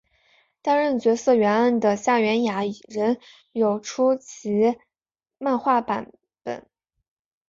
[0.63, 3.19] 担任角色原案的夏元雅人
[3.51, 4.79] 有出其
[5.37, 6.67] 漫画版本。